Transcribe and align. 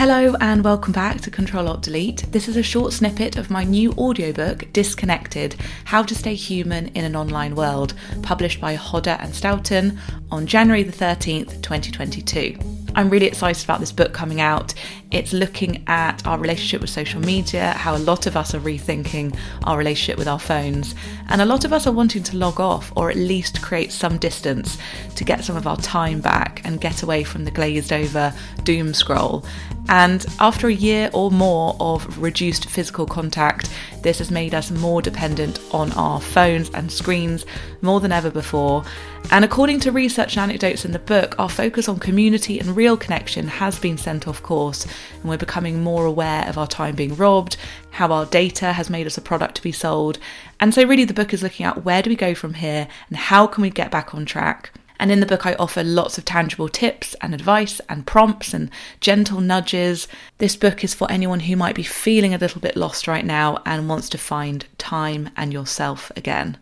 Hello 0.00 0.34
and 0.40 0.64
welcome 0.64 0.94
back 0.94 1.20
to 1.20 1.30
Control 1.30 1.68
Alt 1.68 1.82
Delete. 1.82 2.24
This 2.32 2.48
is 2.48 2.56
a 2.56 2.62
short 2.62 2.94
snippet 2.94 3.36
of 3.36 3.50
my 3.50 3.64
new 3.64 3.92
audiobook, 3.98 4.72
Disconnected 4.72 5.56
How 5.84 6.02
to 6.02 6.14
Stay 6.14 6.34
Human 6.34 6.86
in 6.94 7.04
an 7.04 7.14
Online 7.14 7.54
World, 7.54 7.92
published 8.22 8.62
by 8.62 8.76
Hodder 8.76 9.18
and 9.20 9.34
Stoughton 9.34 9.98
on 10.30 10.46
January 10.46 10.84
the 10.84 10.90
13th, 10.90 11.60
2022. 11.60 12.56
I'm 12.94 13.10
really 13.10 13.26
excited 13.26 13.62
about 13.62 13.80
this 13.80 13.92
book 13.92 14.14
coming 14.14 14.40
out. 14.40 14.72
It's 15.10 15.32
looking 15.32 15.82
at 15.88 16.24
our 16.24 16.38
relationship 16.38 16.80
with 16.80 16.90
social 16.90 17.20
media, 17.20 17.72
how 17.72 17.96
a 17.96 17.98
lot 17.98 18.26
of 18.26 18.36
us 18.36 18.54
are 18.54 18.60
rethinking 18.60 19.36
our 19.64 19.76
relationship 19.76 20.18
with 20.18 20.28
our 20.28 20.38
phones, 20.38 20.94
and 21.28 21.42
a 21.42 21.46
lot 21.46 21.64
of 21.64 21.72
us 21.72 21.88
are 21.88 21.92
wanting 21.92 22.22
to 22.22 22.36
log 22.36 22.60
off 22.60 22.92
or 22.94 23.10
at 23.10 23.16
least 23.16 23.60
create 23.60 23.90
some 23.90 24.18
distance 24.18 24.78
to 25.16 25.24
get 25.24 25.44
some 25.44 25.56
of 25.56 25.66
our 25.66 25.76
time 25.78 26.20
back 26.20 26.60
and 26.64 26.80
get 26.80 27.02
away 27.02 27.24
from 27.24 27.44
the 27.44 27.50
glazed 27.50 27.92
over 27.92 28.32
doom 28.62 28.94
scroll. 28.94 29.44
And 29.88 30.24
after 30.38 30.68
a 30.68 30.72
year 30.72 31.10
or 31.12 31.32
more 31.32 31.76
of 31.80 32.18
reduced 32.22 32.70
physical 32.70 33.06
contact, 33.06 33.68
this 34.02 34.18
has 34.18 34.30
made 34.30 34.54
us 34.54 34.70
more 34.70 35.02
dependent 35.02 35.58
on 35.72 35.90
our 35.92 36.20
phones 36.20 36.70
and 36.70 36.92
screens 36.92 37.44
more 37.82 37.98
than 37.98 38.12
ever 38.12 38.30
before. 38.30 38.84
And 39.32 39.44
according 39.44 39.80
to 39.80 39.92
research 39.92 40.36
and 40.36 40.44
anecdotes 40.44 40.84
in 40.84 40.92
the 40.92 41.00
book, 41.00 41.34
our 41.38 41.48
focus 41.48 41.88
on 41.88 41.98
community 41.98 42.60
and 42.60 42.76
real 42.76 42.96
connection 42.96 43.48
has 43.48 43.78
been 43.78 43.98
sent 43.98 44.28
off 44.28 44.42
course, 44.42 44.86
and 45.20 45.28
we're 45.28 45.36
becoming 45.36 45.82
more 45.82 46.06
aware 46.06 46.48
of 46.48 46.58
our 46.58 46.66
time 46.66 46.94
being 46.94 47.16
robbed, 47.16 47.56
how 47.90 48.12
our 48.12 48.26
data 48.26 48.72
has 48.72 48.90
made 48.90 49.06
us 49.06 49.18
a 49.18 49.22
product 49.22 49.56
to 49.56 49.62
be 49.62 49.72
sold. 49.72 50.18
And 50.58 50.74
so, 50.74 50.84
really, 50.84 51.04
the 51.04 51.14
book 51.14 51.32
is 51.32 51.42
looking 51.42 51.66
at 51.66 51.84
where 51.84 52.02
do 52.02 52.10
we 52.10 52.16
go 52.16 52.34
from 52.34 52.54
here 52.54 52.88
and 53.08 53.16
how 53.16 53.46
can 53.46 53.62
we 53.62 53.70
get 53.70 53.90
back 53.90 54.14
on 54.14 54.24
track. 54.24 54.72
And 55.00 55.10
in 55.10 55.20
the 55.20 55.26
book, 55.26 55.46
I 55.46 55.54
offer 55.54 55.82
lots 55.82 56.18
of 56.18 56.26
tangible 56.26 56.68
tips 56.68 57.16
and 57.22 57.34
advice 57.34 57.80
and 57.88 58.06
prompts 58.06 58.52
and 58.52 58.70
gentle 59.00 59.40
nudges. 59.40 60.06
This 60.36 60.56
book 60.56 60.84
is 60.84 60.92
for 60.92 61.10
anyone 61.10 61.40
who 61.40 61.56
might 61.56 61.74
be 61.74 61.82
feeling 61.82 62.34
a 62.34 62.38
little 62.38 62.60
bit 62.60 62.76
lost 62.76 63.08
right 63.08 63.24
now 63.24 63.62
and 63.64 63.88
wants 63.88 64.10
to 64.10 64.18
find 64.18 64.66
time 64.76 65.30
and 65.38 65.54
yourself 65.54 66.12
again. 66.16 66.58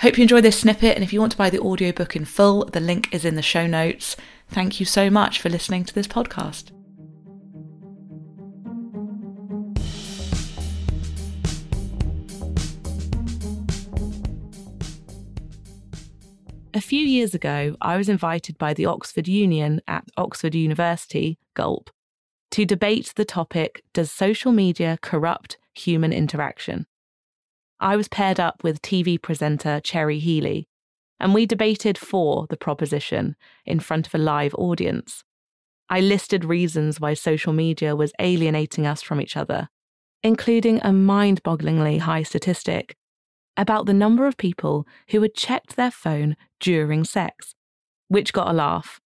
Hope 0.00 0.16
you 0.16 0.22
enjoy 0.22 0.40
this 0.40 0.60
snippet, 0.60 0.94
and 0.94 1.04
if 1.04 1.12
you 1.12 1.20
want 1.20 1.32
to 1.32 1.38
buy 1.38 1.50
the 1.50 1.60
audiobook 1.60 2.16
in 2.16 2.24
full, 2.24 2.64
the 2.64 2.80
link 2.80 3.12
is 3.12 3.24
in 3.24 3.34
the 3.34 3.42
show 3.42 3.66
notes. 3.66 4.16
Thank 4.48 4.80
you 4.80 4.86
so 4.86 5.10
much 5.10 5.40
for 5.40 5.50
listening 5.50 5.84
to 5.84 5.94
this 5.94 6.06
podcast. 6.06 6.77
A 16.78 16.80
few 16.80 17.04
years 17.04 17.34
ago, 17.34 17.76
I 17.80 17.96
was 17.96 18.08
invited 18.08 18.56
by 18.56 18.72
the 18.72 18.86
Oxford 18.86 19.26
Union 19.26 19.80
at 19.88 20.04
Oxford 20.16 20.54
University, 20.54 21.36
Gulp, 21.54 21.90
to 22.52 22.64
debate 22.64 23.14
the 23.16 23.24
topic 23.24 23.82
Does 23.92 24.12
social 24.12 24.52
media 24.52 24.96
corrupt 25.02 25.58
human 25.74 26.12
interaction? 26.12 26.86
I 27.80 27.96
was 27.96 28.06
paired 28.06 28.38
up 28.38 28.62
with 28.62 28.80
TV 28.80 29.20
presenter 29.20 29.80
Cherry 29.80 30.20
Healey, 30.20 30.68
and 31.18 31.34
we 31.34 31.46
debated 31.46 31.98
for 31.98 32.46
the 32.48 32.56
proposition 32.56 33.34
in 33.66 33.80
front 33.80 34.06
of 34.06 34.14
a 34.14 34.18
live 34.18 34.54
audience. 34.54 35.24
I 35.90 35.98
listed 35.98 36.44
reasons 36.44 37.00
why 37.00 37.14
social 37.14 37.52
media 37.52 37.96
was 37.96 38.12
alienating 38.20 38.86
us 38.86 39.02
from 39.02 39.20
each 39.20 39.36
other, 39.36 39.68
including 40.22 40.78
a 40.84 40.92
mind 40.92 41.42
bogglingly 41.42 41.98
high 41.98 42.22
statistic 42.22 42.94
about 43.56 43.86
the 43.86 43.92
number 43.92 44.28
of 44.28 44.36
people 44.36 44.86
who 45.08 45.20
had 45.20 45.34
checked 45.34 45.74
their 45.74 45.90
phone 45.90 46.36
during 46.60 47.04
sex, 47.04 47.54
which 48.08 48.32
got 48.32 48.48
a 48.48 48.52
laugh. 48.52 49.00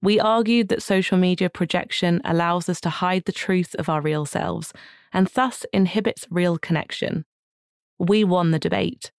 We 0.00 0.20
argued 0.20 0.68
that 0.68 0.82
social 0.82 1.18
media 1.18 1.50
projection 1.50 2.20
allows 2.24 2.68
us 2.68 2.80
to 2.82 2.90
hide 2.90 3.24
the 3.24 3.32
truth 3.32 3.74
of 3.78 3.88
our 3.88 4.00
real 4.00 4.26
selves 4.26 4.72
and 5.12 5.26
thus 5.28 5.66
inhibits 5.72 6.26
real 6.30 6.58
connection. 6.58 7.24
We 7.98 8.22
won 8.22 8.52
the 8.52 8.58
debate. 8.58 9.10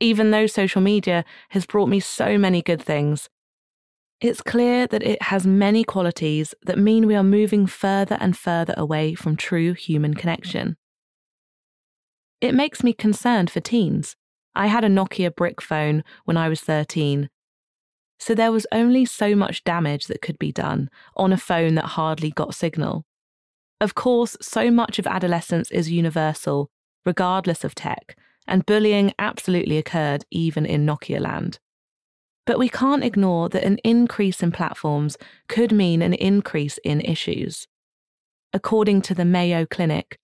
Even 0.00 0.30
though 0.30 0.46
social 0.46 0.80
media 0.80 1.24
has 1.50 1.66
brought 1.66 1.88
me 1.88 2.00
so 2.00 2.38
many 2.38 2.62
good 2.62 2.82
things, 2.82 3.28
it's 4.20 4.40
clear 4.40 4.86
that 4.86 5.02
it 5.02 5.20
has 5.22 5.46
many 5.46 5.84
qualities 5.84 6.54
that 6.62 6.78
mean 6.78 7.06
we 7.06 7.14
are 7.14 7.22
moving 7.22 7.66
further 7.66 8.16
and 8.20 8.36
further 8.36 8.74
away 8.76 9.14
from 9.14 9.36
true 9.36 9.74
human 9.74 10.14
connection. 10.14 10.76
It 12.40 12.54
makes 12.54 12.82
me 12.82 12.92
concerned 12.92 13.50
for 13.50 13.60
teens. 13.60 14.16
I 14.54 14.66
had 14.66 14.84
a 14.84 14.88
Nokia 14.88 15.34
brick 15.34 15.60
phone 15.60 16.04
when 16.24 16.36
I 16.36 16.48
was 16.48 16.60
13. 16.60 17.28
So 18.18 18.34
there 18.34 18.52
was 18.52 18.66
only 18.72 19.04
so 19.04 19.34
much 19.34 19.64
damage 19.64 20.06
that 20.06 20.22
could 20.22 20.38
be 20.38 20.52
done 20.52 20.88
on 21.16 21.32
a 21.32 21.36
phone 21.36 21.74
that 21.74 21.84
hardly 21.84 22.30
got 22.30 22.54
signal. 22.54 23.04
Of 23.80 23.94
course, 23.94 24.36
so 24.40 24.70
much 24.70 24.98
of 24.98 25.06
adolescence 25.06 25.70
is 25.70 25.90
universal, 25.90 26.70
regardless 27.04 27.64
of 27.64 27.74
tech, 27.74 28.16
and 28.46 28.64
bullying 28.64 29.12
absolutely 29.18 29.78
occurred 29.78 30.24
even 30.30 30.64
in 30.64 30.86
Nokia 30.86 31.20
land. 31.20 31.58
But 32.46 32.58
we 32.58 32.68
can't 32.68 33.04
ignore 33.04 33.48
that 33.48 33.64
an 33.64 33.78
increase 33.78 34.42
in 34.42 34.52
platforms 34.52 35.16
could 35.48 35.72
mean 35.72 36.02
an 36.02 36.14
increase 36.14 36.78
in 36.84 37.00
issues. 37.00 37.66
According 38.52 39.02
to 39.02 39.14
the 39.14 39.24
Mayo 39.24 39.66
Clinic, 39.66 40.18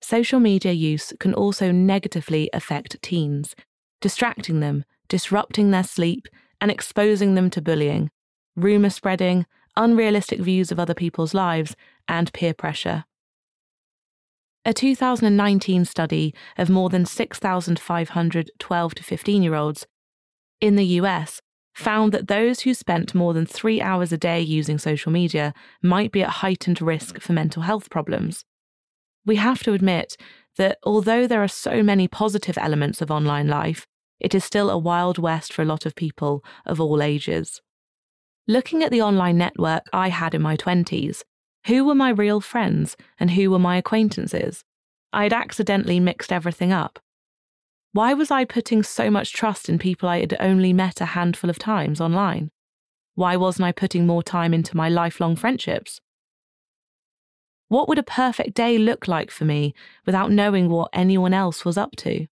social 0.00 0.38
media 0.38 0.72
use 0.72 1.12
can 1.18 1.34
also 1.34 1.72
negatively 1.72 2.48
affect 2.52 3.00
teens, 3.02 3.54
distracting 4.02 4.60
them, 4.60 4.84
disrupting 5.08 5.70
their 5.70 5.82
sleep, 5.82 6.28
and 6.60 6.70
exposing 6.70 7.34
them 7.34 7.48
to 7.48 7.62
bullying, 7.62 8.10
rumour 8.54 8.90
spreading, 8.90 9.46
unrealistic 9.76 10.40
views 10.40 10.70
of 10.70 10.78
other 10.78 10.94
people's 10.94 11.32
lives, 11.32 11.74
and 12.06 12.30
peer 12.34 12.52
pressure. 12.52 13.04
A 14.64 14.72
2019 14.72 15.84
study 15.84 16.34
of 16.58 16.68
more 16.68 16.88
than 16.90 17.04
6,500 17.04 18.50
12 18.58 18.94
to 18.94 19.02
15 19.02 19.42
year 19.42 19.54
olds 19.54 19.86
in 20.60 20.76
the 20.76 20.86
US 21.00 21.40
found 21.74 22.12
that 22.12 22.28
those 22.28 22.60
who 22.60 22.74
spent 22.74 23.14
more 23.14 23.34
than 23.34 23.46
three 23.46 23.80
hours 23.80 24.12
a 24.12 24.18
day 24.18 24.40
using 24.40 24.78
social 24.78 25.10
media 25.10 25.52
might 25.82 26.12
be 26.12 26.22
at 26.22 26.28
heightened 26.28 26.80
risk 26.80 27.20
for 27.20 27.32
mental 27.32 27.62
health 27.62 27.90
problems. 27.90 28.44
We 29.24 29.36
have 29.36 29.62
to 29.64 29.72
admit 29.72 30.16
that 30.58 30.78
although 30.84 31.26
there 31.26 31.42
are 31.42 31.48
so 31.48 31.82
many 31.82 32.06
positive 32.06 32.58
elements 32.58 33.00
of 33.00 33.10
online 33.10 33.48
life, 33.48 33.86
it 34.22 34.34
is 34.34 34.44
still 34.44 34.70
a 34.70 34.78
wild 34.78 35.18
west 35.18 35.52
for 35.52 35.60
a 35.60 35.66
lot 35.66 35.84
of 35.84 35.96
people 35.96 36.44
of 36.64 36.80
all 36.80 37.02
ages. 37.02 37.60
Looking 38.46 38.82
at 38.82 38.90
the 38.90 39.02
online 39.02 39.36
network 39.36 39.84
I 39.92 40.08
had 40.08 40.34
in 40.34 40.40
my 40.40 40.56
20s, 40.56 41.22
who 41.66 41.84
were 41.84 41.94
my 41.94 42.10
real 42.10 42.40
friends 42.40 42.96
and 43.18 43.32
who 43.32 43.50
were 43.50 43.58
my 43.58 43.76
acquaintances? 43.76 44.64
I 45.12 45.24
had 45.24 45.32
accidentally 45.32 46.00
mixed 46.00 46.32
everything 46.32 46.72
up. 46.72 47.00
Why 47.92 48.14
was 48.14 48.30
I 48.30 48.44
putting 48.44 48.82
so 48.82 49.10
much 49.10 49.32
trust 49.32 49.68
in 49.68 49.78
people 49.78 50.08
I 50.08 50.20
had 50.20 50.36
only 50.40 50.72
met 50.72 51.00
a 51.00 51.06
handful 51.06 51.50
of 51.50 51.58
times 51.58 52.00
online? 52.00 52.50
Why 53.14 53.36
wasn't 53.36 53.66
I 53.66 53.72
putting 53.72 54.06
more 54.06 54.22
time 54.22 54.54
into 54.54 54.76
my 54.76 54.88
lifelong 54.88 55.36
friendships? 55.36 56.00
What 57.68 57.88
would 57.88 57.98
a 57.98 58.02
perfect 58.02 58.54
day 58.54 58.78
look 58.78 59.08
like 59.08 59.30
for 59.30 59.44
me 59.44 59.74
without 60.06 60.30
knowing 60.30 60.68
what 60.68 60.90
anyone 60.92 61.34
else 61.34 61.64
was 61.64 61.76
up 61.76 61.96
to? 61.96 62.26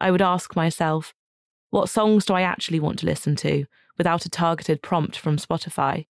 I 0.00 0.10
would 0.10 0.22
ask 0.22 0.56
myself, 0.56 1.14
what 1.70 1.88
songs 1.88 2.24
do 2.24 2.34
I 2.34 2.42
actually 2.42 2.80
want 2.80 2.98
to 3.00 3.06
listen 3.06 3.36
to 3.36 3.66
without 3.96 4.24
a 4.24 4.30
targeted 4.30 4.82
prompt 4.82 5.16
from 5.16 5.36
Spotify? 5.36 6.06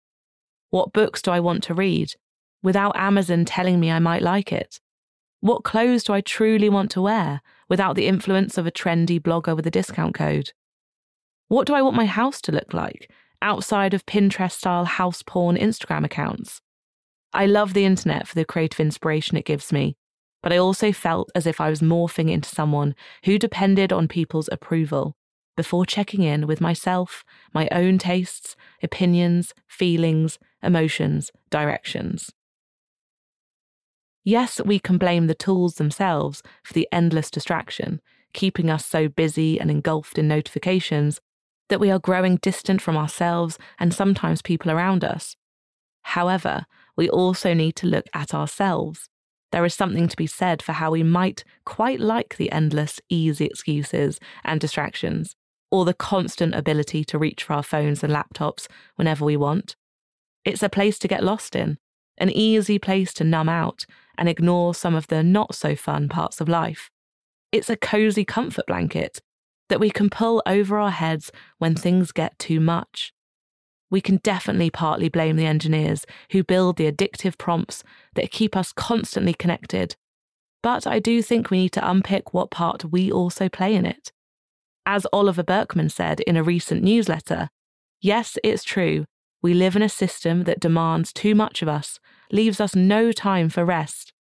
What 0.71 0.93
books 0.93 1.21
do 1.21 1.31
I 1.31 1.41
want 1.41 1.63
to 1.65 1.75
read 1.75 2.15
without 2.63 2.97
Amazon 2.97 3.45
telling 3.45 3.81
me 3.81 3.91
I 3.91 3.99
might 3.99 4.23
like 4.23 4.53
it? 4.53 4.81
What 5.41 5.65
clothes 5.65 6.05
do 6.05 6.13
I 6.13 6.21
truly 6.21 6.69
want 6.69 6.91
to 6.93 7.03
wear 7.03 7.41
without 7.69 7.97
the 7.97 8.07
influence 8.07 8.57
of 8.59 8.67
a 8.67 8.71
trendy 8.71 9.19
blogger 9.19 9.57
with 9.57 9.67
a 9.67 9.71
discount 9.71 10.15
code? 10.15 10.53
What 11.49 11.67
do 11.67 11.75
I 11.75 11.83
want 11.83 11.97
my 11.97 12.07
house 12.07 12.41
to 12.43 12.53
look 12.53 12.73
like 12.73 13.11
outside 13.43 13.93
of 13.93 14.07
Pinterest 14.07 14.53
style 14.53 14.85
house 14.85 15.23
porn 15.23 15.57
Instagram 15.57 16.05
accounts? 16.05 16.61
I 17.33 17.47
love 17.47 17.75
the 17.75 17.85
internet 17.85 18.29
for 18.29 18.35
the 18.35 18.45
creative 18.45 18.81
inspiration 18.81 19.37
it 19.37 19.45
gives 19.45 19.73
me, 19.73 19.97
but 20.43 20.53
I 20.53 20.57
also 20.57 20.93
felt 20.93 21.31
as 21.35 21.47
if 21.47 21.61
I 21.61 21.71
was 21.71 21.81
morphing 21.81 22.31
into 22.31 22.49
someone 22.49 22.95
who 23.25 23.39
depended 23.39 23.93
on 23.93 24.09
people's 24.09 24.49
approval 24.51 25.17
before 25.57 25.85
checking 25.85 26.23
in 26.23 26.47
with 26.47 26.61
myself, 26.61 27.25
my 27.53 27.69
own 27.71 27.99
tastes, 27.99 28.57
opinions, 28.83 29.53
feelings, 29.69 30.39
emotions, 30.63 31.31
directions. 31.51 32.33
Yes, 34.25 34.61
we 34.65 34.79
can 34.79 34.99
blame 34.99 35.27
the 35.27 35.35
tools 35.35 35.75
themselves 35.75 36.43
for 36.63 36.73
the 36.73 36.89
endless 36.93 37.31
distraction, 37.31 38.01
keeping 38.33 38.71
us 38.71 38.87
so 38.87 39.09
busy 39.09 39.61
and 39.61 39.71
engulfed 39.71 40.19
in 40.19 40.29
notifications 40.29 41.21
that 41.69 41.81
we 41.81 41.91
are 41.91 41.99
growing 41.99 42.37
distant 42.37 42.81
from 42.83 42.97
ourselves 42.97 43.59
and 43.79 43.93
sometimes 43.95 44.43
people 44.43 44.71
around 44.71 45.05
us. 45.05 45.37
However, 46.03 46.67
we 46.97 47.09
also 47.09 47.55
need 47.55 47.77
to 47.77 47.87
look 47.87 48.07
at 48.15 48.35
ourselves 48.35 49.09
there 49.53 49.65
is 49.65 49.75
something 49.75 50.09
to 50.09 50.17
be 50.17 50.27
said 50.27 50.63
for 50.63 50.73
how 50.73 50.91
we 50.93 51.03
might 51.03 51.45
quite 51.65 52.01
like 52.01 52.37
the 52.37 52.51
endless, 52.53 53.01
easy 53.09 53.47
excuses 53.47 54.19
and 54.45 54.61
distractions, 54.61 55.35
or 55.71 55.85
the 55.85 55.95
constant 55.95 56.55
ability 56.55 57.05
to 57.05 57.19
reach 57.19 57.45
for 57.45 57.55
our 57.55 57.63
phones 57.63 58.03
and 58.03 58.13
laptops 58.13 58.67
whenever 58.97 59.25
we 59.25 59.37
want. 59.37 59.77
It's 60.45 60.63
a 60.63 60.69
place 60.69 60.99
to 61.01 61.09
get 61.09 61.25
lost 61.25 61.55
in, 61.55 61.79
an 62.19 62.31
easy 62.31 62.79
place 62.79 63.13
to 63.15 63.25
numb 63.25 63.49
out 63.49 63.87
and 64.17 64.29
ignore 64.29 64.75
some 64.75 64.95
of 64.95 65.07
the 65.09 65.23
not 65.23 65.55
so 65.55 65.75
fun 65.75 66.09
parts 66.09 66.41
of 66.41 66.49
life. 66.49 66.91
It's 67.53 67.71
a 67.71 67.77
cozy 67.77 68.25
comfort 68.25 68.67
blanket 68.67 69.21
that 69.69 69.81
we 69.81 69.91
can 69.91 70.11
pull 70.11 70.43
over 70.47 70.79
our 70.79 70.91
heads 70.91 71.31
when 71.59 71.75
things 71.75 72.13
get 72.13 72.39
too 72.39 72.61
much. 72.61 73.13
We 73.91 74.01
can 74.01 74.19
definitely 74.23 74.71
partly 74.71 75.09
blame 75.09 75.37
the 75.37 75.47
engineers 75.47 76.07
who 76.31 76.45
build 76.45 76.77
the 76.77 76.91
addictive 76.91 77.37
prompts 77.37 77.83
that 78.15 78.31
keep 78.31 78.57
us 78.57 78.73
constantly 78.73 79.35
connected. 79.35 79.97
But 80.63 80.87
I 80.87 81.01
do 81.01 81.23
think 81.23 81.51
we 81.51 81.59
need 81.59 81.73
to 81.73 81.91
unpick 81.91 82.33
what 82.33 82.51
part 82.51 82.85
we 82.85 83.11
also 83.11 83.49
play 83.49 83.75
in 83.75 83.85
it. 83.85 84.13
As 84.87 85.07
Oliver 85.13 85.43
Burkeman 85.43 85.89
said 85.89 86.21
in 86.21 86.37
a 86.37 86.43
recent 86.43 86.83
newsletter, 86.83 87.49
yes, 88.01 88.39
it's 88.45 88.65
true, 88.65 89.05
we 89.43 89.55
live 89.55 89.75
in 89.75 89.83
a 89.83 89.89
system 89.89 90.45
that 90.45 90.61
demands 90.61 91.13
too 91.13 91.35
much 91.35 91.63
of 91.63 91.69
us, 91.69 91.99
leaves 92.31 92.61
us 92.61 92.75
no 92.75 93.11
time 93.11 93.49
for 93.49 93.65
rest. 93.65 94.13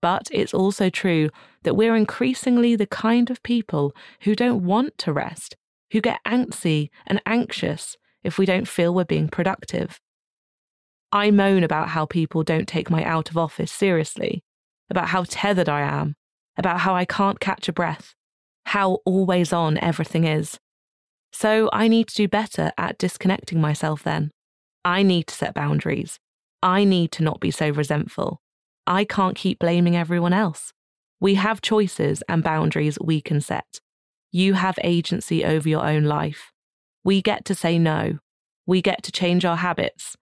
But 0.00 0.28
it's 0.30 0.54
also 0.54 0.90
true 0.90 1.30
that 1.62 1.74
we're 1.74 1.96
increasingly 1.96 2.76
the 2.76 2.86
kind 2.86 3.30
of 3.30 3.42
people 3.42 3.94
who 4.22 4.36
don't 4.36 4.64
want 4.64 4.96
to 4.98 5.12
rest, 5.12 5.56
who 5.90 6.00
get 6.00 6.20
antsy 6.26 6.90
and 7.06 7.20
anxious 7.26 7.96
if 8.28 8.38
we 8.38 8.46
don't 8.46 8.68
feel 8.68 8.94
we're 8.94 9.04
being 9.04 9.26
productive. 9.26 9.98
I 11.10 11.30
moan 11.30 11.64
about 11.64 11.88
how 11.88 12.04
people 12.04 12.42
don't 12.44 12.68
take 12.68 12.90
my 12.90 13.02
out 13.02 13.30
of 13.30 13.38
office 13.38 13.72
seriously, 13.72 14.44
about 14.90 15.08
how 15.08 15.24
tethered 15.26 15.68
I 15.68 15.80
am, 15.80 16.14
about 16.58 16.80
how 16.80 16.94
I 16.94 17.06
can't 17.06 17.40
catch 17.40 17.68
a 17.68 17.72
breath, 17.72 18.14
how 18.66 18.98
always 19.06 19.52
on 19.52 19.78
everything 19.78 20.24
is. 20.24 20.58
So 21.32 21.70
I 21.72 21.88
need 21.88 22.08
to 22.08 22.14
do 22.14 22.28
better 22.28 22.70
at 22.76 22.98
disconnecting 22.98 23.60
myself 23.60 24.02
then. 24.02 24.30
I 24.84 25.02
need 25.02 25.26
to 25.28 25.34
set 25.34 25.54
boundaries. 25.54 26.18
I 26.62 26.84
need 26.84 27.10
to 27.12 27.22
not 27.22 27.40
be 27.40 27.50
so 27.50 27.70
resentful. 27.70 28.42
I 28.86 29.04
can't 29.04 29.36
keep 29.36 29.58
blaming 29.58 29.96
everyone 29.96 30.34
else. 30.34 30.72
We 31.20 31.36
have 31.36 31.62
choices 31.62 32.22
and 32.28 32.42
boundaries 32.42 32.98
we 33.00 33.22
can 33.22 33.40
set. 33.40 33.80
You 34.30 34.54
have 34.54 34.78
agency 34.84 35.44
over 35.44 35.66
your 35.66 35.86
own 35.86 36.04
life. 36.04 36.52
We 37.08 37.22
get 37.22 37.46
to 37.46 37.54
say 37.54 37.78
no. 37.78 38.18
We 38.66 38.82
get 38.82 39.02
to 39.04 39.10
change 39.10 39.46
our 39.46 39.56
habits. 39.56 40.14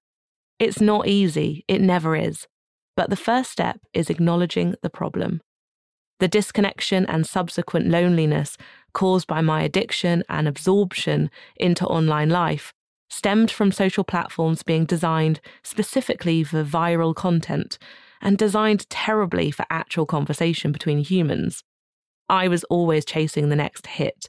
It's 0.61 0.81
not 0.81 1.09
easy, 1.09 1.65
it 1.67 1.81
never 1.81 2.15
is. 2.15 2.47
But 2.97 3.11
the 3.11 3.17
first 3.17 3.51
step 3.51 3.81
is 3.93 4.09
acknowledging 4.09 4.77
the 4.85 4.89
problem. 4.89 5.41
The 6.21 6.29
disconnection 6.29 7.05
and 7.07 7.27
subsequent 7.27 7.89
loneliness 7.89 8.57
caused 8.93 9.27
by 9.27 9.41
my 9.41 9.63
addiction 9.63 10.23
and 10.29 10.47
absorption 10.47 11.29
into 11.57 11.85
online 11.87 12.31
life 12.31 12.73
stemmed 13.11 13.51
from 13.51 13.73
social 13.73 14.05
platforms 14.05 14.63
being 14.63 14.85
designed 14.85 15.41
specifically 15.65 16.45
for 16.45 16.63
viral 16.63 17.17
content 17.17 17.79
and 18.23 18.39
designed 18.39 18.89
terribly 18.89 19.51
for 19.51 19.67
actual 19.71 20.07
conversation 20.07 20.71
between 20.71 20.99
humans. 20.99 21.65
I 22.29 22.47
was 22.47 22.63
always 22.71 23.05
chasing 23.05 23.49
the 23.49 23.57
next 23.57 23.89
hit. 23.89 24.29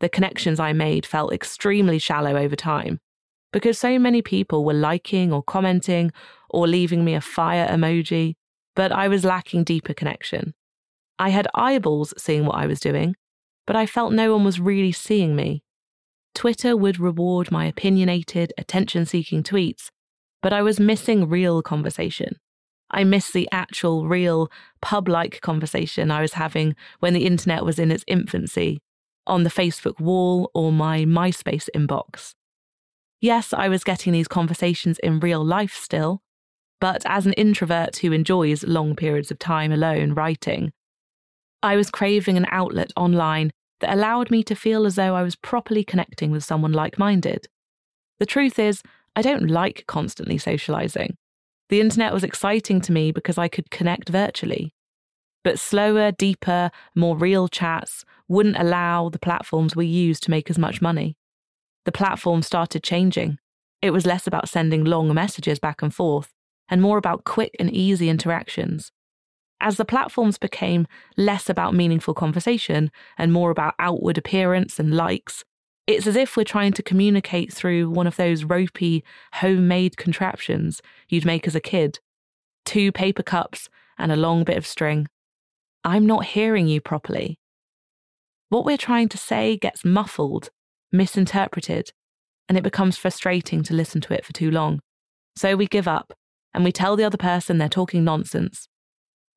The 0.00 0.08
connections 0.08 0.60
I 0.60 0.72
made 0.72 1.04
felt 1.04 1.32
extremely 1.32 1.98
shallow 1.98 2.36
over 2.36 2.56
time 2.56 3.00
because 3.52 3.78
so 3.78 3.98
many 3.98 4.22
people 4.22 4.64
were 4.64 4.74
liking 4.74 5.32
or 5.32 5.42
commenting 5.42 6.12
or 6.50 6.66
leaving 6.66 7.04
me 7.04 7.14
a 7.14 7.20
fire 7.20 7.66
emoji, 7.66 8.34
but 8.76 8.92
I 8.92 9.08
was 9.08 9.24
lacking 9.24 9.64
deeper 9.64 9.94
connection. 9.94 10.54
I 11.18 11.30
had 11.30 11.48
eyeballs 11.54 12.14
seeing 12.16 12.46
what 12.46 12.56
I 12.56 12.66
was 12.66 12.80
doing, 12.80 13.16
but 13.66 13.76
I 13.76 13.86
felt 13.86 14.12
no 14.12 14.32
one 14.32 14.44
was 14.44 14.60
really 14.60 14.92
seeing 14.92 15.34
me. 15.34 15.62
Twitter 16.34 16.76
would 16.76 17.00
reward 17.00 17.50
my 17.50 17.66
opinionated, 17.66 18.52
attention 18.56 19.04
seeking 19.06 19.42
tweets, 19.42 19.90
but 20.42 20.52
I 20.52 20.62
was 20.62 20.78
missing 20.78 21.28
real 21.28 21.62
conversation. 21.62 22.36
I 22.90 23.04
missed 23.04 23.32
the 23.32 23.48
actual, 23.50 24.06
real, 24.06 24.50
pub 24.80 25.08
like 25.08 25.40
conversation 25.40 26.10
I 26.10 26.22
was 26.22 26.34
having 26.34 26.76
when 27.00 27.12
the 27.12 27.26
internet 27.26 27.64
was 27.64 27.78
in 27.78 27.90
its 27.90 28.04
infancy, 28.06 28.80
on 29.28 29.44
the 29.44 29.50
Facebook 29.50 30.00
wall 30.00 30.50
or 30.54 30.72
my 30.72 31.04
MySpace 31.04 31.68
inbox. 31.74 32.34
Yes, 33.20 33.52
I 33.52 33.68
was 33.68 33.84
getting 33.84 34.12
these 34.12 34.28
conversations 34.28 34.98
in 35.00 35.20
real 35.20 35.44
life 35.44 35.74
still, 35.74 36.22
but 36.80 37.02
as 37.04 37.26
an 37.26 37.32
introvert 37.34 37.96
who 37.98 38.12
enjoys 38.12 38.64
long 38.64 38.94
periods 38.94 39.30
of 39.30 39.38
time 39.38 39.72
alone 39.72 40.12
writing, 40.12 40.72
I 41.62 41.76
was 41.76 41.90
craving 41.90 42.36
an 42.36 42.46
outlet 42.50 42.92
online 42.96 43.50
that 43.80 43.92
allowed 43.92 44.30
me 44.30 44.42
to 44.44 44.54
feel 44.54 44.86
as 44.86 44.94
though 44.94 45.14
I 45.14 45.22
was 45.22 45.36
properly 45.36 45.84
connecting 45.84 46.30
with 46.30 46.44
someone 46.44 46.72
like 46.72 46.98
minded. 46.98 47.46
The 48.20 48.26
truth 48.26 48.58
is, 48.58 48.82
I 49.16 49.22
don't 49.22 49.48
like 49.48 49.84
constantly 49.86 50.38
socializing. 50.38 51.16
The 51.68 51.80
internet 51.80 52.12
was 52.12 52.24
exciting 52.24 52.80
to 52.82 52.92
me 52.92 53.12
because 53.12 53.38
I 53.38 53.48
could 53.48 53.70
connect 53.70 54.08
virtually. 54.08 54.72
But 55.44 55.58
slower, 55.58 56.12
deeper, 56.12 56.70
more 56.94 57.16
real 57.16 57.48
chats 57.48 58.04
wouldn't 58.28 58.58
allow 58.58 59.08
the 59.08 59.18
platforms 59.18 59.74
we 59.74 59.86
use 59.86 60.20
to 60.20 60.30
make 60.30 60.50
as 60.50 60.58
much 60.58 60.82
money. 60.82 61.16
The 61.84 61.92
platform 61.92 62.42
started 62.42 62.82
changing. 62.82 63.38
It 63.80 63.90
was 63.90 64.06
less 64.06 64.26
about 64.26 64.48
sending 64.48 64.84
long 64.84 65.12
messages 65.14 65.58
back 65.58 65.82
and 65.82 65.94
forth 65.94 66.32
and 66.68 66.82
more 66.82 66.98
about 66.98 67.24
quick 67.24 67.56
and 67.58 67.72
easy 67.72 68.08
interactions. 68.08 68.92
As 69.60 69.76
the 69.76 69.84
platforms 69.84 70.38
became 70.38 70.86
less 71.16 71.48
about 71.48 71.74
meaningful 71.74 72.14
conversation 72.14 72.90
and 73.16 73.32
more 73.32 73.50
about 73.50 73.74
outward 73.78 74.18
appearance 74.18 74.78
and 74.78 74.94
likes, 74.94 75.44
it's 75.86 76.06
as 76.06 76.16
if 76.16 76.36
we're 76.36 76.44
trying 76.44 76.74
to 76.74 76.82
communicate 76.82 77.52
through 77.52 77.88
one 77.88 78.06
of 78.06 78.16
those 78.16 78.44
ropey, 78.44 79.02
homemade 79.34 79.96
contraptions 79.96 80.82
you'd 81.08 81.24
make 81.24 81.46
as 81.46 81.54
a 81.54 81.60
kid 81.60 81.98
two 82.68 82.92
paper 82.92 83.22
cups 83.22 83.70
and 83.96 84.12
a 84.12 84.16
long 84.16 84.44
bit 84.44 84.58
of 84.58 84.66
string. 84.66 85.08
I'm 85.84 86.04
not 86.04 86.26
hearing 86.26 86.68
you 86.68 86.82
properly. 86.82 87.38
What 88.48 88.64
we're 88.64 88.76
trying 88.78 89.08
to 89.10 89.18
say 89.18 89.56
gets 89.56 89.84
muffled, 89.84 90.50
misinterpreted, 90.90 91.90
and 92.48 92.56
it 92.56 92.64
becomes 92.64 92.96
frustrating 92.96 93.62
to 93.64 93.74
listen 93.74 94.00
to 94.02 94.14
it 94.14 94.24
for 94.24 94.32
too 94.32 94.50
long. 94.50 94.80
So 95.36 95.54
we 95.54 95.66
give 95.66 95.86
up 95.86 96.14
and 96.54 96.64
we 96.64 96.72
tell 96.72 96.96
the 96.96 97.04
other 97.04 97.18
person 97.18 97.58
they're 97.58 97.68
talking 97.68 98.04
nonsense 98.04 98.68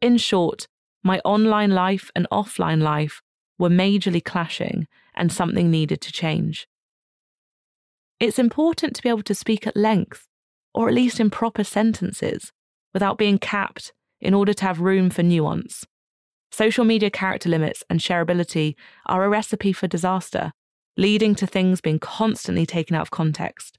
in 0.01 0.17
short, 0.17 0.67
my 1.03 1.19
online 1.23 1.71
life 1.71 2.09
and 2.15 2.27
offline 2.31 2.81
life 2.81 3.21
were 3.57 3.69
majorly 3.69 4.23
clashing 4.23 4.87
and 5.15 5.31
something 5.31 5.69
needed 5.69 6.01
to 6.01 6.11
change. 6.11 6.67
It's 8.19 8.39
important 8.39 8.95
to 8.95 9.03
be 9.03 9.09
able 9.09 9.23
to 9.23 9.35
speak 9.35 9.65
at 9.67 9.77
length, 9.77 10.27
or 10.73 10.87
at 10.87 10.95
least 10.95 11.19
in 11.19 11.29
proper 11.29 11.63
sentences, 11.63 12.51
without 12.93 13.17
being 13.17 13.37
capped 13.37 13.93
in 14.19 14.33
order 14.33 14.53
to 14.53 14.65
have 14.65 14.79
room 14.79 15.09
for 15.09 15.23
nuance. 15.23 15.85
Social 16.51 16.83
media 16.83 17.09
character 17.09 17.49
limits 17.49 17.83
and 17.89 17.99
shareability 17.99 18.75
are 19.05 19.23
a 19.23 19.29
recipe 19.29 19.71
for 19.71 19.87
disaster, 19.87 20.51
leading 20.97 21.33
to 21.35 21.47
things 21.47 21.81
being 21.81 21.99
constantly 21.99 22.65
taken 22.65 22.95
out 22.95 23.03
of 23.03 23.11
context. 23.11 23.77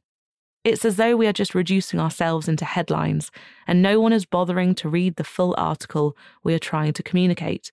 It's 0.64 0.84
as 0.84 0.96
though 0.96 1.16
we 1.16 1.26
are 1.26 1.32
just 1.32 1.54
reducing 1.54 1.98
ourselves 2.00 2.48
into 2.48 2.64
headlines, 2.64 3.30
and 3.66 3.82
no 3.82 4.00
one 4.00 4.12
is 4.12 4.24
bothering 4.24 4.74
to 4.76 4.88
read 4.88 5.16
the 5.16 5.24
full 5.24 5.54
article 5.58 6.16
we 6.44 6.54
are 6.54 6.58
trying 6.58 6.92
to 6.94 7.02
communicate. 7.02 7.72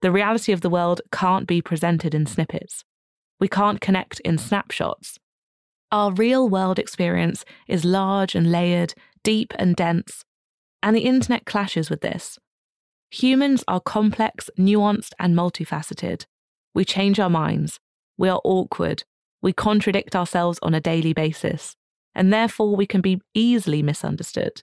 The 0.00 0.10
reality 0.10 0.52
of 0.52 0.62
the 0.62 0.70
world 0.70 1.00
can't 1.12 1.46
be 1.46 1.62
presented 1.62 2.14
in 2.14 2.26
snippets. 2.26 2.84
We 3.38 3.46
can't 3.46 3.80
connect 3.80 4.20
in 4.20 4.38
snapshots. 4.38 5.18
Our 5.92 6.10
real 6.12 6.48
world 6.48 6.78
experience 6.78 7.44
is 7.68 7.84
large 7.84 8.34
and 8.34 8.50
layered, 8.50 8.94
deep 9.22 9.52
and 9.58 9.76
dense, 9.76 10.24
and 10.82 10.96
the 10.96 11.04
internet 11.04 11.44
clashes 11.44 11.90
with 11.90 12.00
this. 12.00 12.38
Humans 13.12 13.62
are 13.68 13.80
complex, 13.80 14.48
nuanced, 14.58 15.12
and 15.18 15.36
multifaceted. 15.36 16.24
We 16.74 16.86
change 16.86 17.20
our 17.20 17.28
minds. 17.28 17.78
We 18.16 18.30
are 18.30 18.40
awkward. 18.42 19.04
We 19.42 19.52
contradict 19.52 20.16
ourselves 20.16 20.58
on 20.62 20.72
a 20.72 20.80
daily 20.80 21.12
basis 21.12 21.76
and 22.14 22.32
therefore 22.32 22.74
we 22.74 22.86
can 22.86 23.02
be 23.02 23.20
easily 23.34 23.82
misunderstood. 23.82 24.62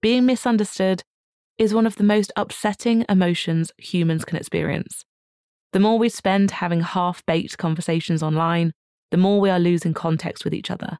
Being 0.00 0.24
misunderstood 0.24 1.02
is 1.58 1.74
one 1.74 1.86
of 1.86 1.96
the 1.96 2.04
most 2.04 2.32
upsetting 2.36 3.04
emotions 3.08 3.70
humans 3.76 4.24
can 4.24 4.38
experience. 4.38 5.04
The 5.72 5.80
more 5.80 5.98
we 5.98 6.08
spend 6.08 6.52
having 6.52 6.80
half 6.80 7.24
baked 7.26 7.58
conversations 7.58 8.22
online, 8.22 8.72
the 9.10 9.16
more 9.16 9.40
we 9.40 9.50
are 9.50 9.60
losing 9.60 9.92
context 9.92 10.44
with 10.44 10.54
each 10.54 10.70
other. 10.70 10.98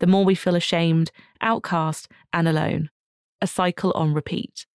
The 0.00 0.06
more 0.06 0.24
we 0.24 0.34
feel 0.34 0.54
ashamed, 0.54 1.10
outcast, 1.40 2.08
and 2.32 2.46
alone. 2.46 2.90
A 3.40 3.46
cycle 3.46 3.92
on 3.92 4.12
repeat. 4.12 4.66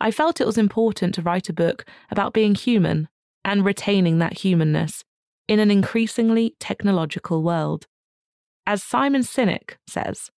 I 0.00 0.10
felt 0.10 0.40
it 0.40 0.46
was 0.46 0.58
important 0.58 1.14
to 1.14 1.22
write 1.22 1.48
a 1.48 1.54
book 1.54 1.84
about 2.10 2.34
being 2.34 2.54
human 2.54 3.08
and 3.44 3.64
retaining 3.64 4.18
that 4.18 4.38
humanness 4.38 5.04
in 5.48 5.58
an 5.58 5.70
increasingly 5.70 6.54
technological 6.60 7.42
world. 7.42 7.86
As 8.66 8.82
Simon 8.82 9.22
Sinek 9.22 9.76
says, 9.86 10.30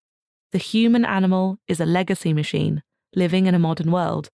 the 0.52 0.58
human 0.58 1.04
animal 1.04 1.58
is 1.66 1.80
a 1.80 1.86
legacy 1.86 2.32
machine 2.32 2.82
living 3.14 3.46
in 3.46 3.54
a 3.54 3.58
modern 3.58 3.90
world. 3.90 4.28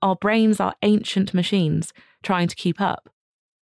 Our 0.00 0.16
brains 0.16 0.60
are 0.60 0.74
ancient 0.82 1.34
machines 1.34 1.92
trying 2.22 2.48
to 2.48 2.56
keep 2.56 2.80
up. 2.80 3.08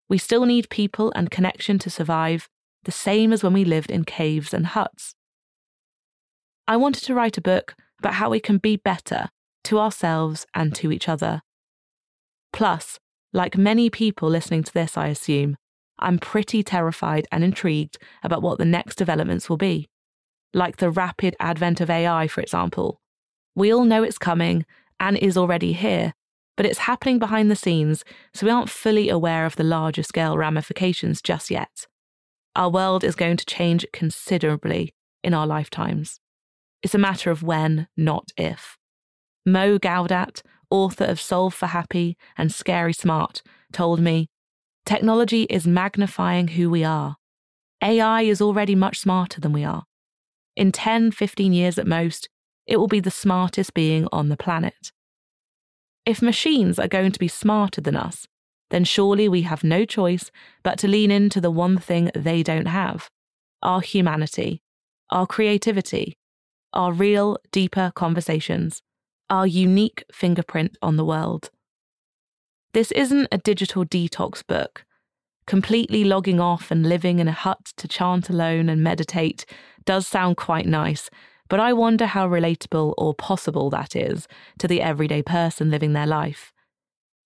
We 0.09 0.17
still 0.17 0.45
need 0.45 0.69
people 0.69 1.13
and 1.15 1.31
connection 1.31 1.79
to 1.79 1.89
survive, 1.89 2.49
the 2.83 2.91
same 2.91 3.31
as 3.31 3.43
when 3.43 3.53
we 3.53 3.63
lived 3.63 3.91
in 3.91 4.03
caves 4.03 4.53
and 4.53 4.67
huts. 4.67 5.15
I 6.67 6.77
wanted 6.77 7.03
to 7.05 7.15
write 7.15 7.37
a 7.37 7.41
book 7.41 7.75
about 7.99 8.15
how 8.15 8.29
we 8.29 8.39
can 8.39 8.57
be 8.57 8.75
better 8.75 9.29
to 9.65 9.79
ourselves 9.79 10.45
and 10.53 10.73
to 10.75 10.91
each 10.91 11.07
other. 11.07 11.41
Plus, 12.51 12.99
like 13.33 13.57
many 13.57 13.89
people 13.89 14.29
listening 14.29 14.63
to 14.63 14.73
this, 14.73 14.97
I 14.97 15.07
assume, 15.07 15.57
I'm 15.99 16.17
pretty 16.17 16.63
terrified 16.63 17.27
and 17.31 17.43
intrigued 17.43 17.97
about 18.23 18.41
what 18.41 18.57
the 18.57 18.65
next 18.65 18.95
developments 18.95 19.49
will 19.49 19.57
be. 19.57 19.89
Like 20.53 20.77
the 20.77 20.89
rapid 20.89 21.35
advent 21.39 21.81
of 21.81 21.89
AI, 21.89 22.27
for 22.27 22.41
example. 22.41 23.01
We 23.55 23.73
all 23.73 23.83
know 23.83 24.03
it's 24.03 24.17
coming 24.17 24.65
and 24.99 25.17
is 25.17 25.37
already 25.37 25.73
here, 25.73 26.13
but 26.57 26.65
it's 26.65 26.79
happening 26.79 27.19
behind 27.19 27.51
the 27.51 27.55
scenes, 27.55 28.03
so 28.33 28.45
we 28.45 28.51
aren't 28.51 28.69
fully 28.69 29.09
aware 29.09 29.45
of 29.45 29.55
the 29.55 29.63
larger 29.63 30.03
scale 30.03 30.37
ramifications 30.37 31.21
just 31.21 31.51
yet. 31.51 31.85
Our 32.55 32.69
world 32.69 33.03
is 33.03 33.15
going 33.15 33.37
to 33.37 33.45
change 33.45 33.85
considerably 33.93 34.93
in 35.23 35.33
our 35.33 35.45
lifetimes. 35.45 36.19
It's 36.81 36.95
a 36.95 36.99
matter 36.99 37.29
of 37.29 37.43
when, 37.43 37.87
not 37.95 38.29
if. 38.37 38.78
Mo 39.51 39.77
Gawdat, 39.77 40.41
author 40.69 41.05
of 41.05 41.19
Solve 41.19 41.53
for 41.53 41.67
Happy 41.67 42.17
and 42.37 42.51
Scary 42.51 42.93
Smart, 42.93 43.41
told 43.71 43.99
me 43.99 44.29
technology 44.85 45.43
is 45.43 45.67
magnifying 45.67 46.49
who 46.49 46.69
we 46.69 46.83
are. 46.83 47.17
AI 47.83 48.23
is 48.23 48.41
already 48.41 48.75
much 48.75 48.99
smarter 48.99 49.39
than 49.39 49.53
we 49.53 49.63
are. 49.63 49.83
In 50.55 50.71
10, 50.71 51.11
15 51.11 51.53
years 51.53 51.77
at 51.77 51.87
most, 51.87 52.27
it 52.67 52.77
will 52.77 52.87
be 52.87 52.99
the 52.99 53.11
smartest 53.11 53.73
being 53.73 54.07
on 54.11 54.29
the 54.29 54.37
planet. 54.37 54.91
If 56.05 56.21
machines 56.21 56.79
are 56.79 56.87
going 56.87 57.11
to 57.11 57.19
be 57.19 57.27
smarter 57.27 57.81
than 57.81 57.95
us, 57.95 58.27
then 58.69 58.83
surely 58.83 59.27
we 59.27 59.43
have 59.43 59.63
no 59.63 59.85
choice 59.85 60.31
but 60.63 60.77
to 60.79 60.87
lean 60.87 61.11
into 61.11 61.41
the 61.41 61.51
one 61.51 61.77
thing 61.77 62.11
they 62.15 62.43
don't 62.43 62.67
have 62.67 63.09
our 63.61 63.81
humanity, 63.81 64.61
our 65.09 65.27
creativity, 65.27 66.17
our 66.71 66.93
real, 66.93 67.37
deeper 67.51 67.91
conversations, 67.93 68.81
our 69.29 69.47
unique 69.47 70.03
fingerprint 70.11 70.77
on 70.81 70.97
the 70.97 71.05
world. 71.05 71.49
This 72.73 72.91
isn't 72.91 73.27
a 73.31 73.37
digital 73.37 73.85
detox 73.85 74.45
book. 74.45 74.85
Completely 75.47 76.03
logging 76.03 76.39
off 76.39 76.69
and 76.69 76.87
living 76.87 77.19
in 77.19 77.27
a 77.27 77.31
hut 77.31 77.73
to 77.77 77.87
chant 77.87 78.29
alone 78.29 78.69
and 78.69 78.83
meditate 78.83 79.45
does 79.85 80.07
sound 80.07 80.37
quite 80.37 80.67
nice, 80.67 81.09
but 81.49 81.59
I 81.59 81.73
wonder 81.73 82.05
how 82.05 82.27
relatable 82.27 82.93
or 82.97 83.15
possible 83.15 83.69
that 83.71 83.95
is 83.95 84.27
to 84.59 84.67
the 84.67 84.81
everyday 84.81 85.23
person 85.23 85.71
living 85.71 85.93
their 85.93 86.05
life. 86.05 86.53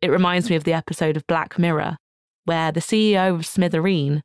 It 0.02 0.10
reminds 0.10 0.50
me 0.50 0.56
of 0.56 0.64
the 0.64 0.74
episode 0.74 1.18
of 1.18 1.28
Black 1.28 1.60
Mirror, 1.60 1.98
where 2.46 2.72
the 2.72 2.80
CEO 2.80 3.36
of 3.36 3.42
Smithereen, 3.42 4.22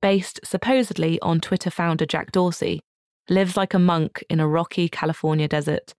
based 0.00 0.40
supposedly 0.44 1.20
on 1.20 1.40
Twitter 1.40 1.70
founder 1.70 2.06
Jack 2.06 2.32
Dorsey, 2.32 2.80
lives 3.28 3.56
like 3.56 3.74
a 3.74 3.78
monk 3.78 4.24
in 4.30 4.40
a 4.40 4.48
rocky 4.48 4.88
California 4.88 5.48
desert. 5.48 5.94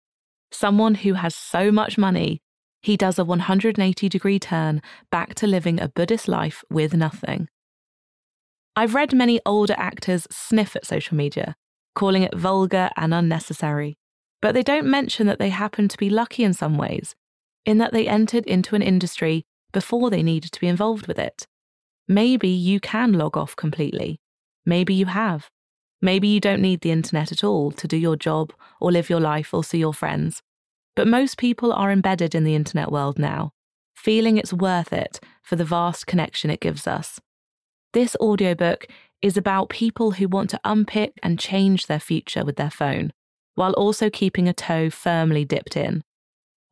Someone 0.53 0.95
who 0.95 1.15
has 1.15 1.33
so 1.33 1.71
much 1.71 1.97
money, 1.97 2.39
he 2.83 2.95
does 2.95 3.17
a 3.17 3.25
180 3.25 4.07
degree 4.07 4.37
turn 4.37 4.81
back 5.11 5.33
to 5.35 5.47
living 5.47 5.81
a 5.81 5.87
Buddhist 5.87 6.27
life 6.27 6.63
with 6.69 6.93
nothing. 6.93 7.47
I've 8.75 8.93
read 8.93 9.13
many 9.13 9.39
older 9.47 9.73
actors 9.77 10.27
sniff 10.29 10.75
at 10.75 10.85
social 10.85 11.17
media, 11.17 11.55
calling 11.95 12.21
it 12.21 12.35
vulgar 12.35 12.91
and 12.95 13.15
unnecessary, 13.15 13.97
but 14.43 14.53
they 14.53 14.61
don't 14.61 14.85
mention 14.85 15.25
that 15.25 15.39
they 15.39 15.49
happen 15.49 15.87
to 15.87 15.97
be 15.97 16.09
lucky 16.09 16.43
in 16.43 16.53
some 16.53 16.77
ways, 16.77 17.15
in 17.65 17.79
that 17.79 17.91
they 17.91 18.07
entered 18.07 18.45
into 18.45 18.75
an 18.75 18.83
industry 18.83 19.43
before 19.71 20.11
they 20.11 20.21
needed 20.21 20.51
to 20.51 20.59
be 20.59 20.67
involved 20.67 21.07
with 21.07 21.17
it. 21.17 21.47
Maybe 22.07 22.49
you 22.49 22.79
can 22.79 23.13
log 23.13 23.37
off 23.37 23.55
completely. 23.55 24.19
Maybe 24.67 24.93
you 24.93 25.07
have. 25.07 25.49
Maybe 26.03 26.27
you 26.27 26.41
don't 26.41 26.61
need 26.61 26.81
the 26.81 26.91
internet 26.91 27.31
at 27.31 27.45
all 27.45 27.71
to 27.71 27.87
do 27.87 27.95
your 27.95 28.17
job 28.17 28.51
or 28.81 28.91
live 28.91 29.09
your 29.09 29.21
life 29.21 29.53
or 29.53 29.63
see 29.63 29.77
your 29.77 29.93
friends. 29.93 30.41
But 30.97 31.07
most 31.07 31.37
people 31.37 31.71
are 31.71 31.89
embedded 31.89 32.35
in 32.35 32.43
the 32.43 32.55
internet 32.55 32.91
world 32.91 33.17
now, 33.17 33.53
feeling 33.95 34.35
it's 34.35 34.51
worth 34.51 34.91
it 34.91 35.21
for 35.43 35.55
the 35.55 35.63
vast 35.63 36.05
connection 36.05 36.49
it 36.49 36.59
gives 36.59 36.87
us. 36.87 37.21
This 37.93 38.17
audiobook 38.19 38.85
is 39.21 39.37
about 39.37 39.69
people 39.69 40.11
who 40.11 40.27
want 40.27 40.49
to 40.49 40.59
unpick 40.65 41.13
and 41.23 41.39
change 41.39 41.87
their 41.87 42.01
future 42.01 42.43
with 42.43 42.57
their 42.57 42.69
phone, 42.69 43.13
while 43.55 43.71
also 43.71 44.09
keeping 44.09 44.49
a 44.49 44.53
toe 44.53 44.89
firmly 44.89 45.45
dipped 45.45 45.77
in. 45.77 46.03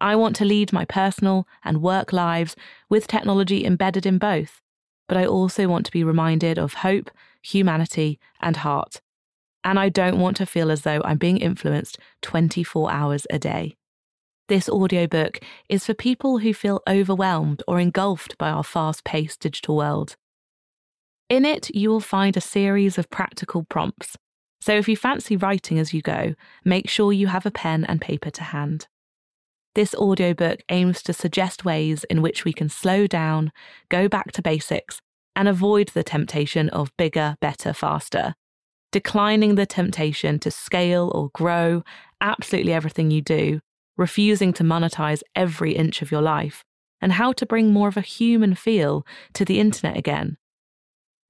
I 0.02 0.18
want 0.18 0.36
to 0.38 0.46
lead 0.46 0.74
my 0.74 0.84
personal 0.84 1.48
and 1.64 1.82
work 1.82 2.12
lives 2.12 2.58
with 2.90 3.08
technology 3.08 3.64
embedded 3.64 4.06
in 4.06 4.18
both, 4.18 4.60
but 5.08 5.16
I 5.16 5.26
also 5.26 5.70
want 5.70 5.86
to 5.86 5.92
be 5.94 6.04
reminded 6.04 6.60
of 6.60 6.74
hope, 6.74 7.10
humanity, 7.42 8.20
and 8.42 8.58
heart 8.58 9.00
and 9.63 9.80
I 9.80 9.89
don't 9.89 10.20
want 10.20 10.38
to 10.38 10.46
feel 10.46 10.72
as 10.72 10.82
though 10.82 11.01
I'm 11.03 11.18
being 11.18 11.38
influenced 11.38 11.98
24 12.22 12.91
hours 12.91 13.27
a 13.30 13.39
day. 13.39 13.75
This 14.48 14.68
audiobook 14.68 15.39
is 15.70 15.86
for 15.86 15.94
people 15.94 16.39
who 16.39 16.53
feel 16.53 16.82
overwhelmed 16.88 17.63
or 17.68 17.80
engulfed 17.80 18.38
by 18.38 18.50
our 18.50 18.63
fast 18.63 19.03
paced 19.03 19.39
digital 19.39 19.77
world. 19.77 20.15
In 21.30 21.46
it, 21.46 21.74
you 21.74 21.89
will 21.89 22.01
find 22.01 22.36
a 22.36 22.41
series 22.41 22.98
of 22.98 23.10
practical 23.10 23.63
prompts. 23.63 24.18
So 24.60 24.74
if 24.74 24.89
you 24.89 24.98
fancy 24.98 25.38
writing 25.38 25.80
as 25.80 25.94
you 25.94 26.01
go, 26.01 26.36
make 26.65 26.89
sure 26.89 27.13
you 27.13 27.27
have 27.27 27.46
a 27.46 27.51
pen 27.51 27.86
and 27.86 28.01
paper 28.01 28.30
to 28.32 28.44
hand. 28.44 28.88
This 29.74 29.96
audiobook 29.96 30.60
aims 30.68 31.01
to 31.03 31.13
suggest 31.13 31.63
ways 31.63 32.03
in 32.10 32.22
which 32.22 32.44
we 32.44 32.51
can 32.51 32.68
slow 32.68 33.08
down, 33.08 33.53
go 33.88 34.10
back 34.10 34.34
to 34.34 34.41
basics, 34.41 35.00
and 35.34 35.48
avoid 35.48 35.88
the 35.89 36.03
temptation 36.03 36.68
of 36.70 36.91
bigger, 36.98 37.38
better, 37.39 37.72
faster 37.72 38.36
declining 38.92 39.56
the 39.56 39.66
temptation 39.66 40.40
to 40.40 40.52
scale 40.52 41.12
or 41.16 41.30
grow 41.34 41.84
absolutely 42.20 42.74
everything 42.74 43.12
you 43.12 43.22
do, 43.22 43.60
refusing 43.98 44.54
to 44.54 44.64
monetize 44.64 45.22
every 45.36 45.74
inch 45.74 46.02
of 46.02 46.12
your 46.12 46.22
life, 46.22 46.64
and 47.02 47.14
how 47.14 47.32
to 47.34 47.46
bring 47.46 47.72
more 47.72 47.88
of 47.88 47.98
a 47.98 48.02
human 48.02 48.56
feel 48.56 49.06
to 49.34 49.46
the 49.46 49.60
internet 49.60 49.98
again. 49.98 50.38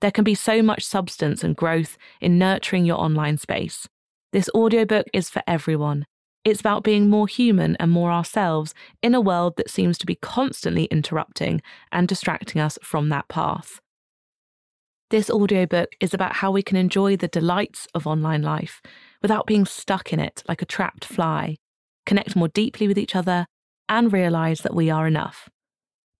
There 0.01 0.12
can 0.12 0.24
be 0.24 0.36
so 0.36 0.62
much 0.63 0.84
substance 0.84 1.44
and 1.44 1.56
growth 1.56 1.98
in 2.20 2.39
nurturing 2.39 2.86
your 2.86 3.00
online 3.00 3.38
space. 3.38 3.88
This 4.34 4.50
audiobook 4.56 5.08
is 5.13 5.30
for 5.30 5.44
everyone. 5.48 6.06
It's 6.44 6.60
about 6.60 6.84
being 6.84 7.08
more 7.08 7.27
human 7.27 7.75
and 7.80 7.91
more 7.91 8.12
ourselves 8.12 8.74
in 9.03 9.13
a 9.13 9.22
world 9.22 9.58
that 9.58 9.70
seems 9.70 10.00
to 10.00 10.08
be 10.08 10.15
constantly 10.15 10.86
interrupting 10.86 11.62
and 11.91 12.08
distracting 12.08 12.60
us 12.60 12.80
from 12.82 13.10
that 13.10 13.27
path. 13.27 13.80
This 15.12 15.30
audiobook 15.30 15.98
is 16.00 16.13
about 16.13 16.38
how 16.38 16.51
we 16.51 16.63
can 16.63 16.77
enjoy 16.77 17.18
the 17.18 17.27
delights 17.27 17.86
of 17.94 18.08
online 18.08 18.41
life 18.41 18.82
without 19.22 19.46
being 19.46 19.65
stuck 19.65 20.13
in 20.13 20.22
it 20.22 20.41
like 20.48 20.62
a 20.62 20.65
trapped 20.65 21.03
fly, 21.03 21.58
connect 22.06 22.34
more 22.34 22.48
deeply 22.48 22.88
with 22.88 22.98
each 22.98 23.13
other, 23.13 23.46
and 23.89 24.13
realize 24.13 24.62
that 24.62 24.74
we 24.74 24.89
are 24.89 25.06
enough. 25.06 25.50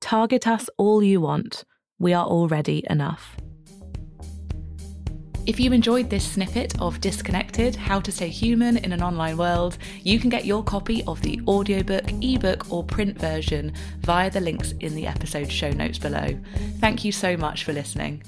Target 0.02 0.46
us 0.46 0.70
all 0.78 1.02
you 1.02 1.22
want, 1.22 1.64
we 2.00 2.12
are 2.12 2.26
already 2.26 2.84
enough. 2.90 3.38
If 5.46 5.58
you 5.58 5.72
enjoyed 5.72 6.10
this 6.10 6.30
snippet 6.30 6.80
of 6.82 7.00
Disconnected 7.00 7.78
How 7.78 8.02
to 8.02 8.12
Stay 8.12 8.28
Human 8.28 8.76
in 8.76 8.92
an 8.92 9.02
Online 9.02 9.38
World, 9.38 9.78
you 10.04 10.20
can 10.20 10.30
get 10.30 10.44
your 10.44 10.66
copy 10.66 11.02
of 11.06 11.22
the 11.22 11.40
audiobook, 11.48 12.12
ebook, 12.22 12.70
or 12.70 12.84
print 12.84 13.18
version 13.18 13.72
via 14.02 14.30
the 14.30 14.42
links 14.42 14.74
in 14.82 14.96
the 14.96 15.08
episode 15.08 15.50
show 15.50 15.72
notes 15.72 15.98
below. 15.98 16.38
Thank 16.80 17.06
you 17.06 17.14
so 17.14 17.38
much 17.38 17.64
for 17.64 17.72
listening. 17.72 18.22